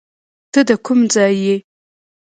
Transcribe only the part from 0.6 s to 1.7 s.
د کم ځای یې